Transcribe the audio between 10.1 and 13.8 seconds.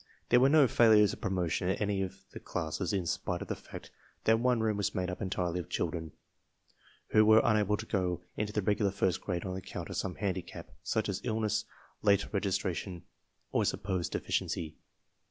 handicap, such as illness, late regis tration, or